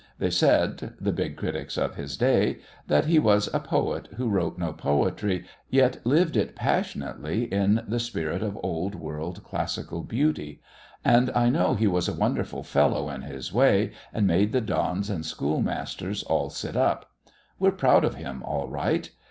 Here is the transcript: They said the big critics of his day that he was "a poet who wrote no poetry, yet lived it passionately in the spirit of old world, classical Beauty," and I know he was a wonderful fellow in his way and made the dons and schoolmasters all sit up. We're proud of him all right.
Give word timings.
They 0.17 0.31
said 0.31 0.93
the 0.99 1.11
big 1.11 1.37
critics 1.37 1.77
of 1.77 1.93
his 1.93 2.17
day 2.17 2.57
that 2.87 3.05
he 3.05 3.19
was 3.19 3.51
"a 3.53 3.59
poet 3.59 4.07
who 4.17 4.29
wrote 4.29 4.57
no 4.57 4.73
poetry, 4.73 5.45
yet 5.69 5.99
lived 6.03 6.35
it 6.35 6.55
passionately 6.55 7.43
in 7.43 7.83
the 7.87 7.99
spirit 7.99 8.41
of 8.41 8.57
old 8.63 8.95
world, 8.95 9.43
classical 9.43 10.01
Beauty," 10.01 10.59
and 11.05 11.29
I 11.35 11.49
know 11.49 11.75
he 11.75 11.85
was 11.85 12.07
a 12.09 12.13
wonderful 12.17 12.63
fellow 12.63 13.11
in 13.11 13.21
his 13.21 13.53
way 13.53 13.91
and 14.11 14.25
made 14.25 14.53
the 14.53 14.59
dons 14.61 15.07
and 15.07 15.23
schoolmasters 15.23 16.23
all 16.23 16.49
sit 16.49 16.75
up. 16.75 17.11
We're 17.59 17.71
proud 17.71 18.03
of 18.03 18.15
him 18.15 18.41
all 18.41 18.67
right. 18.69 19.07